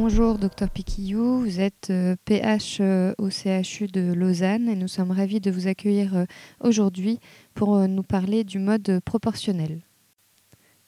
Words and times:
Bonjour, 0.00 0.38
docteur 0.38 0.70
Piquillou. 0.70 1.40
Vous 1.40 1.58
êtes 1.58 1.92
PH 2.24 2.80
au 3.18 3.30
CHU 3.30 3.88
de 3.88 4.12
Lausanne 4.12 4.68
et 4.68 4.76
nous 4.76 4.86
sommes 4.86 5.10
ravis 5.10 5.40
de 5.40 5.50
vous 5.50 5.66
accueillir 5.66 6.24
aujourd'hui 6.60 7.18
pour 7.54 7.76
nous 7.88 8.04
parler 8.04 8.44
du 8.44 8.60
mode 8.60 9.00
proportionnel. 9.04 9.80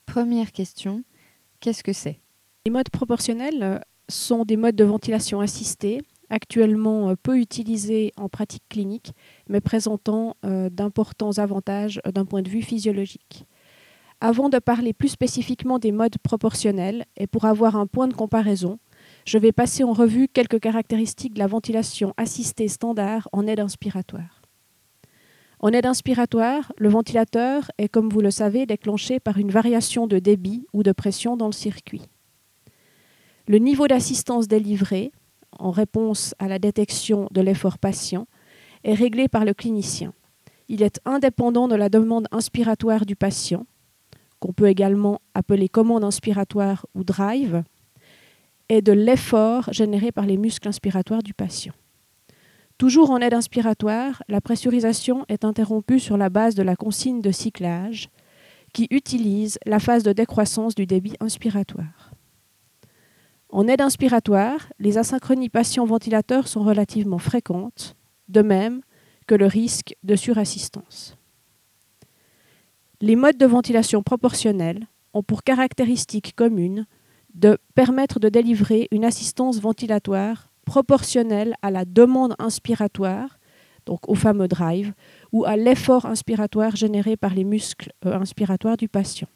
Première 0.07 0.53
question, 0.53 1.03
qu'est-ce 1.59 1.83
que 1.83 1.93
c'est? 1.93 2.21
Les 2.65 2.71
modes 2.71 2.89
proportionnels 2.91 3.83
sont 4.09 4.45
des 4.45 4.57
modes 4.57 4.77
de 4.77 4.85
ventilation 4.85 5.41
assistée 5.41 6.01
actuellement 6.31 7.13
peu 7.21 7.37
utilisés 7.37 8.13
en 8.17 8.29
pratique 8.29 8.63
clinique, 8.69 9.13
mais 9.49 9.61
présentant 9.61 10.37
d'importants 10.45 11.37
avantages 11.39 12.01
d'un 12.15 12.27
point 12.27 12.43
de 12.43 12.49
vue 12.49 12.63
physiologique. 12.63 13.45
Avant 14.21 14.51
de 14.51 14.59
parler 14.61 14.93
plus 14.93 15.09
spécifiquement 15.09 15.81
des 15.81 15.91
modes 15.91 16.19
proportionnels 16.19 17.07
et 17.17 17.27
pour 17.27 17.47
avoir 17.47 17.75
un 17.75 17.89
point 17.89 18.07
de 18.07 18.15
comparaison, 18.15 18.79
je 19.25 19.39
vais 19.39 19.53
passer 19.53 19.85
en 19.85 19.93
revue 19.93 20.29
quelques 20.29 20.61
caractéristiques 20.61 21.35
de 21.35 21.39
la 21.39 21.47
ventilation 21.47 22.15
assistée 22.17 22.69
standard 22.69 23.29
en 23.33 23.47
aide 23.47 23.61
inspiratoire. 23.61 24.41
En 25.61 25.69
aide 25.73 25.87
inspiratoire, 25.87 26.73
le 26.79 26.89
ventilateur 26.89 27.71
est, 27.77 27.89
comme 27.89 28.09
vous 28.09 28.23
le 28.23 28.31
savez, 28.31 28.65
déclenché 28.65 29.21
par 29.21 29.37
une 29.37 29.51
variation 29.51 30.07
de 30.07 30.19
débit 30.19 30.67
ou 30.73 30.83
de 30.83 30.93
pression 30.93 31.37
dans 31.37 31.47
le 31.47 31.53
circuit. 31.53 32.09
Le 33.47 33.59
niveau 33.59 33.87
d'assistance 33.87 34.49
délivré, 34.49 35.13
en 35.59 35.71
réponse 35.71 36.35
à 36.39 36.49
la 36.49 36.59
détection 36.59 37.29
de 37.31 37.43
l'effort 37.43 37.79
patient, 37.79 38.27
est 38.85 38.95
réglé 38.95 39.29
par 39.29 39.45
le 39.45 39.53
clinicien. 39.53 40.15
Il 40.69 40.83
est 40.83 41.01
indépendant 41.05 41.69
de 41.69 41.75
la 41.75 41.91
demande 41.91 42.27
inspiratoire 42.31 43.05
du 43.05 43.17
patient, 43.17 43.67
qu'on 44.39 44.55
peut 44.55 44.69
également 44.69 45.21
appeler 45.35 45.69
commande 45.69 46.05
inspiratoire 46.05 46.87
ou 46.95 47.05
drive, 47.05 47.63
et 48.71 48.83
de 48.83 48.93
l'effort 48.93 49.71
généré 49.73 50.13
par 50.13 50.25
les 50.25 50.39
muscles 50.39 50.69
inspiratoires 50.69 51.25
du 51.25 51.35
patient. 51.35 51.75
Toujours 52.79 53.11
en 53.11 53.19
aide 53.19 53.35
inspiratoire, 53.35 54.23
la 54.29 54.41
pressurisation 54.41 55.27
est 55.29 55.45
interrompue 55.45 55.99
sur 55.99 56.17
la 56.17 56.31
base 56.31 56.55
de 56.55 56.63
la 56.63 56.77
consigne 56.77 57.21
de 57.21 57.33
cyclage 57.33 58.09
qui 58.73 58.87
utilise 58.91 59.59
la 59.67 59.81
phase 59.81 60.05
de 60.05 60.13
décroissance 60.13 60.77
du 60.77 60.87
débit 60.87 61.17
inspiratoire. 61.19 62.13
En 63.51 63.67
aide 63.67 63.81
inspiratoire, 63.81 64.69
les 64.79 64.97
asynchronies 64.97 65.49
patient-ventilateur 65.49 66.47
sont 66.47 66.63
relativement 66.63 67.19
fréquentes, 67.19 67.97
de 68.29 68.41
même 68.41 68.83
que 69.27 69.35
le 69.35 69.47
risque 69.47 69.97
de 70.05 70.15
surassistance. 70.15 71.17
Les 73.01 73.17
modes 73.17 73.37
de 73.37 73.47
ventilation 73.47 74.05
proportionnelle 74.05 74.87
ont 75.13 75.25
pour 75.25 75.43
caractéristique 75.43 76.37
commune 76.37 76.87
de 77.35 77.59
permettre 77.75 78.21
de 78.21 78.29
délivrer 78.29 78.89
une 78.91 79.05
assistance 79.05 79.61
ventilatoire 79.61 80.51
proportionnelle 80.65 81.55
à 81.63 81.71
la 81.71 81.85
demande 81.85 82.35
inspiratoire, 82.39 83.39
donc 83.87 84.09
au 84.09 84.15
fameux 84.15 84.49
drive, 84.49 84.93
ou 85.33 85.45
à 85.45 85.57
l'effort 85.57 86.07
inspiratoire 86.07 86.77
généré 86.77 87.17
par 87.17 87.35
les 87.35 87.45
muscles 87.45 87.93
euh, 88.07 88.15
inspiratoires 88.15 88.77
du 88.77 88.89
patient. 88.89 89.29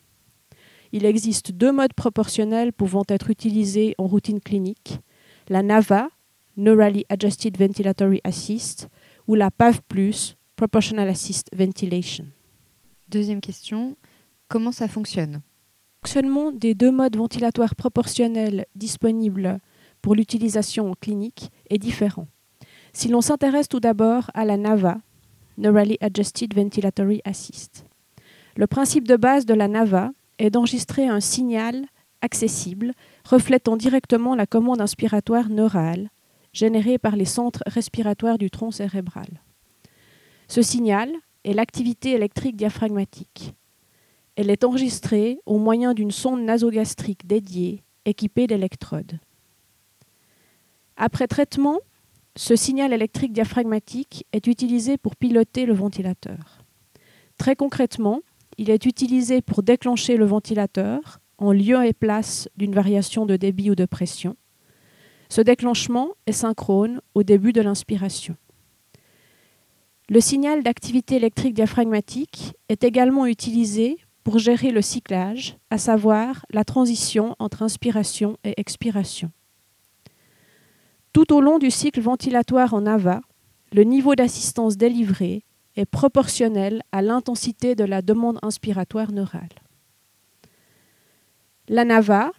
Il 0.92 1.04
existe 1.04 1.50
deux 1.50 1.72
modes 1.72 1.92
proportionnels 1.94 2.72
pouvant 2.72 3.02
être 3.08 3.30
utilisés 3.30 3.94
en 3.98 4.06
routine 4.06 4.40
clinique, 4.40 5.00
la 5.48 5.62
NAVA, 5.62 6.08
Neurally 6.56 7.04
Adjusted 7.08 7.56
Ventilatory 7.58 8.20
Assist, 8.22 8.88
ou 9.26 9.34
la 9.34 9.50
PAV+, 9.50 9.80
Proportional 10.54 11.08
Assist 11.08 11.48
Ventilation. 11.52 12.26
Deuxième 13.08 13.40
question, 13.40 13.96
comment 14.46 14.70
ça 14.70 14.86
fonctionne? 14.86 15.42
Fonctionnement 16.04 16.52
des 16.52 16.74
deux 16.74 16.90
modes 16.90 17.16
ventilatoires 17.16 17.74
proportionnels 17.74 18.66
disponibles 18.74 19.58
pour 20.02 20.14
l'utilisation 20.14 20.92
clinique 21.00 21.50
est 21.70 21.78
différent. 21.78 22.26
Si 22.92 23.08
l'on 23.08 23.22
s'intéresse 23.22 23.70
tout 23.70 23.80
d'abord 23.80 24.30
à 24.34 24.44
la 24.44 24.58
NAVA, 24.58 24.98
Neurally 25.56 25.96
Adjusted 26.02 26.52
Ventilatory 26.54 27.22
Assist, 27.24 27.86
le 28.54 28.66
principe 28.66 29.08
de 29.08 29.16
base 29.16 29.46
de 29.46 29.54
la 29.54 29.66
NAVA 29.66 30.10
est 30.38 30.50
d'enregistrer 30.50 31.08
un 31.08 31.20
signal 31.20 31.86
accessible 32.20 32.92
reflétant 33.24 33.78
directement 33.78 34.34
la 34.34 34.44
commande 34.44 34.82
inspiratoire 34.82 35.48
neurale 35.48 36.10
générée 36.52 36.98
par 36.98 37.16
les 37.16 37.24
centres 37.24 37.62
respiratoires 37.66 38.36
du 38.36 38.50
tronc 38.50 38.72
cérébral. 38.72 39.40
Ce 40.48 40.60
signal 40.60 41.10
est 41.44 41.54
l'activité 41.54 42.10
électrique 42.10 42.56
diaphragmatique. 42.56 43.54
Elle 44.36 44.50
est 44.50 44.64
enregistrée 44.64 45.38
au 45.46 45.58
moyen 45.58 45.94
d'une 45.94 46.10
sonde 46.10 46.42
nasogastrique 46.42 47.26
dédiée 47.26 47.84
équipée 48.04 48.46
d'électrodes. 48.46 49.18
Après 50.96 51.26
traitement, 51.26 51.80
ce 52.36 52.56
signal 52.56 52.92
électrique 52.92 53.32
diaphragmatique 53.32 54.26
est 54.32 54.46
utilisé 54.46 54.98
pour 54.98 55.14
piloter 55.16 55.66
le 55.66 55.72
ventilateur. 55.72 56.58
Très 57.38 57.56
concrètement, 57.56 58.20
il 58.58 58.70
est 58.70 58.86
utilisé 58.86 59.40
pour 59.40 59.62
déclencher 59.62 60.16
le 60.16 60.24
ventilateur 60.24 61.20
en 61.38 61.52
lieu 61.52 61.84
et 61.84 61.92
place 61.92 62.48
d'une 62.56 62.74
variation 62.74 63.26
de 63.26 63.36
débit 63.36 63.70
ou 63.70 63.74
de 63.74 63.86
pression. 63.86 64.36
Ce 65.28 65.40
déclenchement 65.40 66.10
est 66.26 66.32
synchrone 66.32 67.00
au 67.14 67.22
début 67.22 67.52
de 67.52 67.60
l'inspiration. 67.60 68.36
Le 70.08 70.20
signal 70.20 70.62
d'activité 70.62 71.16
électrique 71.16 71.54
diaphragmatique 71.54 72.54
est 72.68 72.84
également 72.84 73.26
utilisé 73.26 73.98
pour 74.24 74.38
gérer 74.38 74.70
le 74.70 74.82
cyclage, 74.82 75.56
à 75.70 75.78
savoir 75.78 76.46
la 76.50 76.64
transition 76.64 77.36
entre 77.38 77.62
inspiration 77.62 78.38
et 78.42 78.54
expiration. 78.56 79.30
Tout 81.12 81.32
au 81.32 81.40
long 81.40 81.58
du 81.58 81.70
cycle 81.70 82.00
ventilatoire 82.00 82.74
en 82.74 82.86
AVA, 82.86 83.20
le 83.72 83.84
niveau 83.84 84.14
d'assistance 84.14 84.76
délivré 84.76 85.44
est 85.76 85.84
proportionnel 85.84 86.82
à 86.90 87.02
l'intensité 87.02 87.74
de 87.74 87.84
la 87.84 88.02
demande 88.02 88.38
inspiratoire 88.42 89.12
neurale. 89.12 89.48
La 91.68 91.84
NAVA, 91.84 92.32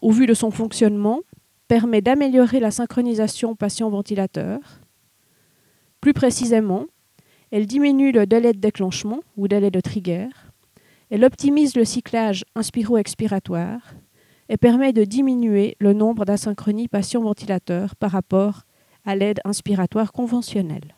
au 0.00 0.10
vu 0.10 0.26
de 0.26 0.34
son 0.34 0.50
fonctionnement, 0.50 1.20
permet 1.68 2.02
d'améliorer 2.02 2.60
la 2.60 2.70
synchronisation 2.70 3.54
patient-ventilateur. 3.54 4.58
Plus 6.00 6.12
précisément, 6.12 6.86
elle 7.50 7.66
diminue 7.66 8.12
le 8.12 8.26
délai 8.26 8.52
de 8.52 8.58
déclenchement 8.58 9.20
ou 9.36 9.48
délai 9.48 9.70
de 9.70 9.80
trigger, 9.80 10.28
elle 11.12 11.26
optimise 11.26 11.76
le 11.76 11.84
cyclage 11.84 12.42
inspiro-expiratoire 12.54 13.82
et 14.48 14.56
permet 14.56 14.94
de 14.94 15.04
diminuer 15.04 15.76
le 15.78 15.92
nombre 15.92 16.24
d'asynchronies 16.24 16.88
patient-ventilateur 16.88 17.96
par 17.96 18.12
rapport 18.12 18.62
à 19.04 19.14
l'aide 19.14 19.38
inspiratoire 19.44 20.12
conventionnelle. 20.12 20.96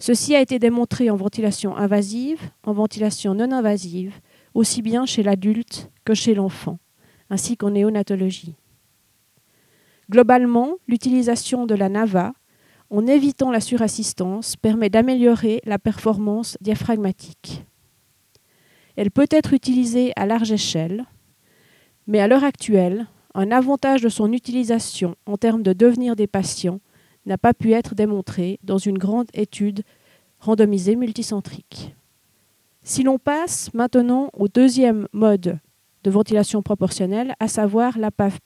Ceci 0.00 0.34
a 0.34 0.40
été 0.40 0.58
démontré 0.58 1.08
en 1.08 1.14
ventilation 1.14 1.76
invasive, 1.76 2.40
en 2.64 2.72
ventilation 2.72 3.36
non 3.36 3.52
invasive, 3.52 4.18
aussi 4.54 4.82
bien 4.82 5.06
chez 5.06 5.22
l'adulte 5.22 5.88
que 6.04 6.14
chez 6.14 6.34
l'enfant, 6.34 6.80
ainsi 7.30 7.56
qu'en 7.56 7.70
néonatologie. 7.70 8.56
Globalement, 10.10 10.78
l'utilisation 10.88 11.64
de 11.64 11.76
la 11.76 11.88
NAVA, 11.88 12.32
en 12.90 13.06
évitant 13.06 13.52
la 13.52 13.60
surassistance, 13.60 14.56
permet 14.56 14.90
d'améliorer 14.90 15.60
la 15.64 15.78
performance 15.78 16.58
diaphragmatique. 16.60 17.64
Elle 18.96 19.10
peut 19.10 19.28
être 19.30 19.52
utilisée 19.52 20.12
à 20.16 20.26
large 20.26 20.52
échelle, 20.52 21.04
mais 22.06 22.20
à 22.20 22.28
l'heure 22.28 22.44
actuelle, 22.44 23.06
un 23.34 23.50
avantage 23.50 24.02
de 24.02 24.08
son 24.08 24.32
utilisation 24.32 25.16
en 25.26 25.36
termes 25.36 25.62
de 25.62 25.72
devenir 25.72 26.16
des 26.16 26.26
patients 26.26 26.80
n'a 27.24 27.38
pas 27.38 27.54
pu 27.54 27.72
être 27.72 27.94
démontré 27.94 28.58
dans 28.62 28.78
une 28.78 28.98
grande 28.98 29.28
étude 29.32 29.82
randomisée 30.40 30.96
multicentrique. 30.96 31.94
Si 32.82 33.02
l'on 33.04 33.18
passe 33.18 33.72
maintenant 33.74 34.30
au 34.32 34.48
deuxième 34.48 35.06
mode 35.12 35.58
de 36.02 36.10
ventilation 36.10 36.62
proportionnelle, 36.62 37.34
à 37.38 37.46
savoir 37.46 37.96
la 37.96 38.10
PAV+. 38.10 38.38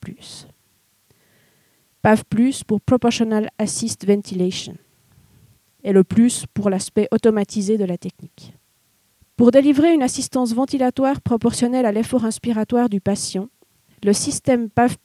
PAV+, 2.03 2.23
pour 2.67 2.81
Proportional 2.83 3.49
Assist 3.59 4.07
Ventilation, 4.07 4.77
et 5.83 5.93
le 5.93 6.05
plus 6.05 6.45
pour 6.53 6.69
l'aspect 6.69 7.09
automatisé 7.13 7.79
de 7.79 7.85
la 7.85 7.97
technique. 7.97 8.53
Pour 9.37 9.51
délivrer 9.51 9.93
une 9.93 10.03
assistance 10.03 10.55
ventilatoire 10.55 11.21
proportionnelle 11.21 11.85
à 11.85 11.93
l'effort 11.93 12.25
inspiratoire 12.25 12.89
du 12.89 13.03
patient, 13.03 13.49
le 14.03 14.15
système 14.15 14.71
PAV+, 14.71 14.97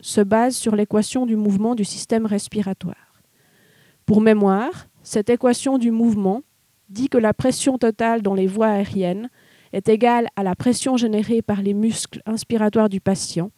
se 0.00 0.20
base 0.22 0.56
sur 0.56 0.74
l'équation 0.74 1.26
du 1.26 1.36
mouvement 1.36 1.74
du 1.74 1.84
système 1.84 2.24
respiratoire. 2.24 3.20
Pour 4.06 4.22
mémoire, 4.22 4.86
cette 5.02 5.28
équation 5.28 5.76
du 5.76 5.90
mouvement 5.90 6.40
dit 6.88 7.10
que 7.10 7.18
la 7.18 7.34
pression 7.34 7.76
totale 7.76 8.22
dans 8.22 8.32
les 8.32 8.46
voies 8.46 8.68
aériennes 8.68 9.28
est 9.74 9.90
égale 9.90 10.28
à 10.36 10.42
la 10.42 10.54
pression 10.54 10.96
générée 10.96 11.42
par 11.42 11.60
les 11.60 11.74
muscles 11.74 12.22
inspiratoires 12.24 12.88
du 12.88 13.02
patient, 13.02 13.50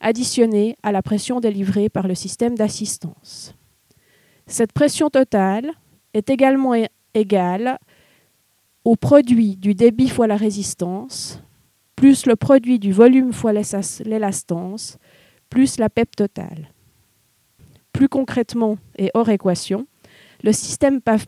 additionnée 0.00 0.76
à 0.84 0.92
la 0.92 1.02
pression 1.02 1.40
délivrée 1.40 1.88
par 1.88 2.06
le 2.06 2.14
système 2.14 2.54
d'assistance. 2.54 3.56
Cette 4.46 4.72
pression 4.72 5.10
totale 5.10 5.72
est 6.14 6.30
également 6.30 6.74
égale 7.14 7.78
au 8.84 8.96
produit 8.96 9.56
du 9.56 9.74
débit 9.74 10.08
fois 10.08 10.26
la 10.26 10.36
résistance, 10.36 11.42
plus 11.96 12.26
le 12.26 12.36
produit 12.36 12.78
du 12.78 12.92
volume 12.92 13.32
fois 13.32 13.52
l'élastance, 13.52 14.98
plus 15.48 15.78
la 15.78 15.88
PEP 15.88 16.16
totale. 16.16 16.72
Plus 17.92 18.08
concrètement 18.08 18.78
et 18.98 19.10
hors 19.14 19.28
équation, 19.28 19.86
le 20.42 20.52
système 20.52 21.00
PAV, 21.00 21.26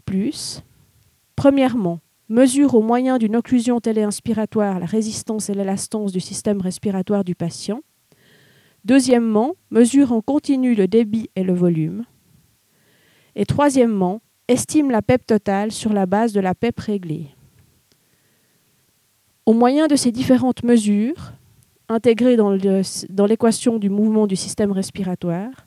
premièrement, 1.37 2.01
mesure 2.29 2.75
au 2.75 2.83
moyen 2.83 3.19
d'une 3.19 3.37
occlusion 3.37 3.81
téléinspiratoire 3.81 4.81
la 4.81 4.87
résistance 4.87 5.51
et 5.51 5.55
l'élastance 5.55 6.11
du 6.11 6.21
système 6.21 6.61
respiratoire 6.61 7.23
du 7.23 7.35
patient. 7.35 7.83
Deuxièmement, 8.85 9.55
mesure 9.71 10.13
en 10.13 10.21
continu 10.21 10.75
le 10.75 10.89
débit 10.89 11.31
et 11.37 11.45
le 11.45 11.55
volume. 11.55 12.05
Et 13.37 13.47
troisièmement, 13.47 14.21
estime 14.49 14.91
la 14.91 15.03
PEP 15.03 15.27
totale 15.27 15.73
sur 15.73 15.93
la 15.93 16.07
base 16.07 16.33
de 16.33 16.41
la 16.41 16.55
PEP 16.55 16.81
réglée. 16.81 17.34
Au 19.47 19.53
moyen 19.53 19.89
de 19.89 19.97
ces 19.97 20.11
différentes 20.11 20.63
mesures, 20.63 21.33
intégrées 21.89 22.37
dans 22.37 23.27
l'équation 23.27 23.79
du 23.79 23.91
mouvement 23.91 24.27
du 24.27 24.37
système 24.37 24.73
respiratoire, 24.73 25.67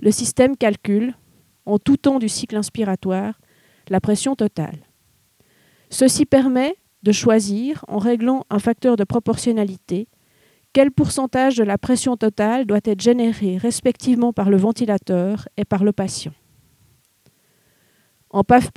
le 0.00 0.10
système 0.10 0.56
calcule, 0.56 1.14
en 1.64 1.78
tout 1.78 1.96
temps 1.96 2.18
du 2.18 2.28
cycle 2.28 2.56
inspiratoire, 2.56 3.40
la 3.88 4.00
pression 4.00 4.34
totale. 4.34 4.78
Ceci 5.88 6.26
permet 6.26 6.76
de 7.02 7.12
choisir, 7.12 7.84
en 7.88 7.98
réglant 7.98 8.44
un 8.50 8.58
facteur 8.58 8.96
de 8.96 9.04
proportionnalité, 9.04 10.08
quel 10.72 10.90
pourcentage 10.90 11.56
de 11.56 11.62
la 11.62 11.78
pression 11.78 12.16
totale 12.16 12.66
doit 12.66 12.80
être 12.84 13.00
généré 13.00 13.56
respectivement 13.56 14.32
par 14.32 14.50
le 14.50 14.56
ventilateur 14.56 15.48
et 15.56 15.64
par 15.64 15.84
le 15.84 15.92
patient. 15.92 16.32
En 18.30 18.42
PAF, 18.42 18.70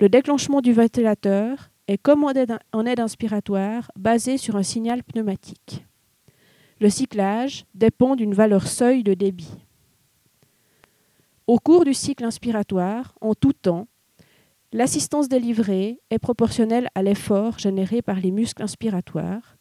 le 0.00 0.08
déclenchement 0.08 0.60
du 0.62 0.72
ventilateur 0.72 1.70
est 1.88 1.98
comme 1.98 2.24
en 2.24 2.86
aide 2.86 3.00
inspiratoire 3.00 3.90
basé 3.96 4.38
sur 4.38 4.56
un 4.56 4.62
signal 4.62 5.02
pneumatique. 5.02 5.84
Le 6.80 6.90
cyclage 6.90 7.64
dépend 7.74 8.16
d'une 8.16 8.34
valeur 8.34 8.66
seuil 8.66 9.02
de 9.02 9.14
débit. 9.14 9.66
Au 11.46 11.58
cours 11.58 11.84
du 11.84 11.94
cycle 11.94 12.24
inspiratoire, 12.24 13.14
en 13.20 13.34
tout 13.34 13.52
temps, 13.52 13.88
l'assistance 14.72 15.28
délivrée 15.28 16.00
est 16.10 16.18
proportionnelle 16.18 16.88
à 16.94 17.02
l'effort 17.02 17.58
généré 17.58 18.02
par 18.02 18.16
les 18.16 18.30
muscles 18.30 18.62
inspiratoires, 18.62 19.56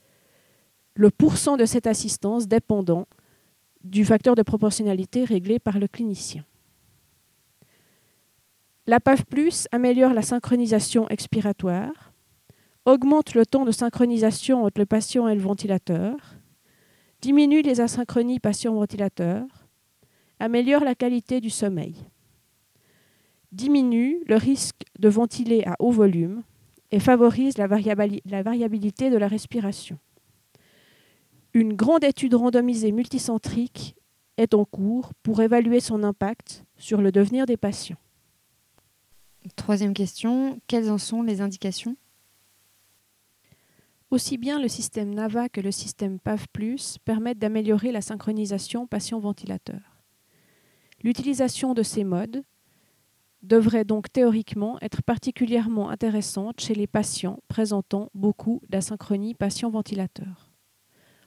le 0.93 1.09
pourcent 1.09 1.57
de 1.57 1.65
cette 1.65 1.87
assistance 1.87 2.47
dépendant 2.47 3.07
du 3.83 4.05
facteur 4.05 4.35
de 4.35 4.43
proportionnalité 4.43 5.23
réglé 5.23 5.59
par 5.59 5.79
le 5.79 5.87
clinicien. 5.87 6.45
La 8.87 8.99
PAF 8.99 9.23
améliore 9.71 10.13
la 10.13 10.21
synchronisation 10.21 11.07
expiratoire, 11.09 12.10
augmente 12.85 13.33
le 13.33 13.45
temps 13.45 13.65
de 13.65 13.71
synchronisation 13.71 14.63
entre 14.63 14.79
le 14.79 14.85
patient 14.85 15.27
et 15.27 15.35
le 15.35 15.41
ventilateur, 15.41 16.15
diminue 17.21 17.61
les 17.61 17.81
asynchronies 17.81 18.39
patient-ventilateur, 18.39 19.45
améliore 20.39 20.83
la 20.83 20.95
qualité 20.95 21.39
du 21.39 21.49
sommeil, 21.49 21.95
diminue 23.51 24.23
le 24.27 24.35
risque 24.35 24.81
de 24.97 25.09
ventiler 25.09 25.63
à 25.65 25.75
haut 25.79 25.91
volume 25.91 26.43
et 26.89 26.99
favorise 26.99 27.57
la, 27.57 27.67
variabilité 27.67 29.09
de 29.09 29.17
la 29.17 29.27
respiration. 29.27 29.99
Une 31.53 31.73
grande 31.73 32.03
étude 32.03 32.33
randomisée 32.33 32.91
multicentrique 32.91 33.95
est 34.37 34.53
en 34.53 34.65
cours 34.65 35.13
pour 35.21 35.41
évaluer 35.41 35.79
son 35.79 36.03
impact 36.03 36.65
sur 36.77 37.01
le 37.01 37.11
devenir 37.11 37.45
des 37.45 37.57
patients. 37.57 37.97
Troisième 39.55 39.93
question, 39.93 40.59
quelles 40.67 40.89
en 40.89 40.97
sont 40.97 41.21
les 41.23 41.41
indications? 41.41 41.95
Aussi 44.11 44.37
bien 44.37 44.59
le 44.59 44.67
système 44.67 45.13
NAVA 45.13 45.47
que 45.47 45.61
le 45.61 45.71
système 45.71 46.19
PAV 46.19 46.45
permettent 47.05 47.39
d'améliorer 47.39 47.93
la 47.93 48.01
synchronisation 48.01 48.85
patient-ventilateur. 48.85 50.03
L'utilisation 51.01 51.73
de 51.73 51.81
ces 51.81 52.03
modes 52.03 52.43
devrait 53.41 53.85
donc 53.85 54.11
théoriquement 54.11 54.77
être 54.81 55.01
particulièrement 55.01 55.89
intéressante 55.89 56.59
chez 56.59 56.75
les 56.75 56.87
patients 56.87 57.39
présentant 57.47 58.09
beaucoup 58.13 58.61
d'asynchronie 58.67 59.33
patient-ventilateur. 59.33 60.51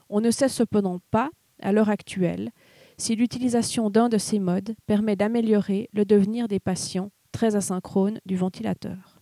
On 0.07 0.21
ne 0.21 0.29
sait 0.29 0.47
cependant 0.47 0.99
pas, 1.09 1.31
à 1.63 1.71
l'heure 1.71 1.89
actuelle, 1.89 2.51
si 2.99 3.15
l'utilisation 3.15 3.89
d'un 3.89 4.09
de 4.09 4.19
ces 4.19 4.37
modes 4.37 4.75
permet 4.85 5.15
d'améliorer 5.15 5.89
le 5.91 6.05
devenir 6.05 6.47
des 6.47 6.59
patients 6.59 7.09
très 7.31 7.55
asynchrone 7.55 8.19
du 8.27 8.35
ventilateur. 8.35 9.14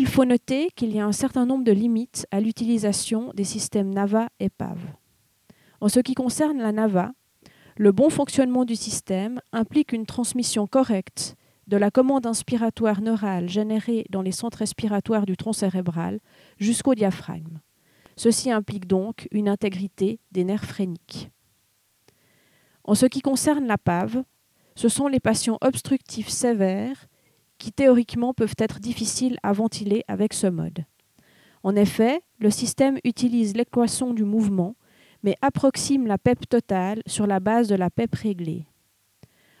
Il 0.00 0.06
faut 0.06 0.24
noter 0.24 0.70
qu'il 0.76 0.94
y 0.94 1.00
a 1.00 1.04
un 1.04 1.10
certain 1.10 1.44
nombre 1.44 1.64
de 1.64 1.72
limites 1.72 2.24
à 2.30 2.38
l'utilisation 2.38 3.32
des 3.34 3.42
systèmes 3.42 3.92
NAVA 3.92 4.28
et 4.38 4.48
PAV. 4.48 4.78
En 5.80 5.88
ce 5.88 5.98
qui 5.98 6.14
concerne 6.14 6.58
la 6.58 6.70
NAVA, 6.70 7.10
le 7.76 7.90
bon 7.90 8.08
fonctionnement 8.08 8.64
du 8.64 8.76
système 8.76 9.40
implique 9.50 9.90
une 9.90 10.06
transmission 10.06 10.68
correcte 10.68 11.34
de 11.66 11.76
la 11.76 11.90
commande 11.90 12.26
inspiratoire 12.26 13.00
neurale 13.00 13.48
générée 13.48 14.06
dans 14.08 14.22
les 14.22 14.30
centres 14.30 14.58
respiratoires 14.58 15.26
du 15.26 15.36
tronc 15.36 15.52
cérébral 15.52 16.20
jusqu'au 16.58 16.94
diaphragme. 16.94 17.58
Ceci 18.14 18.52
implique 18.52 18.86
donc 18.86 19.26
une 19.32 19.48
intégrité 19.48 20.20
des 20.30 20.44
nerfs 20.44 20.64
phréniques. 20.64 21.32
En 22.84 22.94
ce 22.94 23.06
qui 23.06 23.20
concerne 23.20 23.66
la 23.66 23.78
PAV, 23.78 24.22
ce 24.76 24.88
sont 24.88 25.08
les 25.08 25.18
patients 25.18 25.58
obstructifs 25.60 26.28
sévères 26.28 27.07
qui 27.58 27.72
théoriquement 27.72 28.34
peuvent 28.34 28.54
être 28.58 28.80
difficiles 28.80 29.38
à 29.42 29.52
ventiler 29.52 30.04
avec 30.08 30.32
ce 30.32 30.46
mode. 30.46 30.84
En 31.62 31.74
effet, 31.74 32.22
le 32.38 32.50
système 32.50 32.98
utilise 33.04 33.56
l'équation 33.56 34.14
du 34.14 34.24
mouvement 34.24 34.76
mais 35.22 35.36
approxime 35.42 36.06
la 36.06 36.18
PEP 36.18 36.48
totale 36.48 37.02
sur 37.06 37.26
la 37.26 37.40
base 37.40 37.68
de 37.68 37.74
la 37.74 37.90
PEP 37.90 38.14
réglée. 38.14 38.66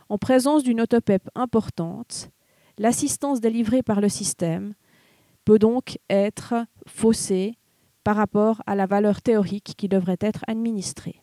En 0.08 0.18
présence 0.18 0.62
d'une 0.62 0.80
autopep 0.80 1.28
importante, 1.34 2.30
l'assistance 2.78 3.40
délivrée 3.40 3.82
par 3.82 4.00
le 4.00 4.08
système 4.08 4.74
peut 5.44 5.58
donc 5.58 5.98
être 6.08 6.54
faussée 6.86 7.58
par 8.04 8.16
rapport 8.16 8.62
à 8.66 8.74
la 8.74 8.86
valeur 8.86 9.20
théorique 9.20 9.74
qui 9.76 9.88
devrait 9.88 10.18
être 10.20 10.44
administrée. 10.46 11.20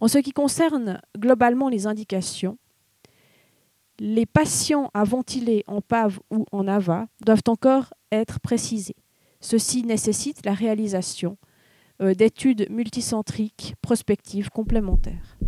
En 0.00 0.08
ce 0.08 0.18
qui 0.18 0.32
concerne 0.32 1.00
globalement 1.16 1.68
les 1.68 1.86
indications, 1.86 2.58
les 3.98 4.26
patients 4.26 4.90
à 4.94 5.04
ventiler 5.04 5.64
en 5.66 5.80
PAV 5.80 6.18
ou 6.30 6.46
en 6.52 6.66
AVA 6.66 7.06
doivent 7.24 7.42
encore 7.48 7.94
être 8.10 8.40
précisés. 8.40 8.96
Ceci 9.40 9.82
nécessite 9.84 10.44
la 10.44 10.54
réalisation 10.54 11.36
euh, 12.00 12.14
d'études 12.14 12.66
multicentriques 12.70 13.74
prospectives 13.82 14.50
complémentaires. 14.50 15.38